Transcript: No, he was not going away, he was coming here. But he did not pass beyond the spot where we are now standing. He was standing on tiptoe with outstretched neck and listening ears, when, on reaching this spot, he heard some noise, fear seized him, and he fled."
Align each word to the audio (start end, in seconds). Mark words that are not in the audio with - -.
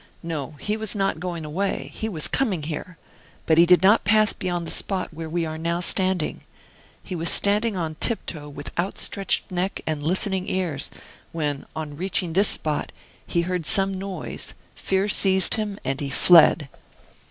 No, 0.23 0.55
he 0.59 0.77
was 0.77 0.95
not 0.95 1.19
going 1.19 1.45
away, 1.45 1.91
he 1.93 2.09
was 2.09 2.27
coming 2.27 2.63
here. 2.63 2.97
But 3.45 3.59
he 3.59 3.67
did 3.67 3.83
not 3.83 4.03
pass 4.03 4.33
beyond 4.33 4.65
the 4.65 4.71
spot 4.71 5.13
where 5.13 5.29
we 5.29 5.45
are 5.45 5.59
now 5.59 5.79
standing. 5.79 6.41
He 7.03 7.15
was 7.15 7.29
standing 7.29 7.77
on 7.77 7.93
tiptoe 7.99 8.49
with 8.49 8.71
outstretched 8.79 9.51
neck 9.51 9.81
and 9.85 10.01
listening 10.01 10.49
ears, 10.49 10.89
when, 11.31 11.67
on 11.75 11.97
reaching 11.97 12.33
this 12.33 12.47
spot, 12.47 12.91
he 13.27 13.41
heard 13.43 13.67
some 13.67 13.93
noise, 13.93 14.55
fear 14.73 15.07
seized 15.07 15.53
him, 15.53 15.77
and 15.85 16.01
he 16.01 16.09
fled." 16.09 16.67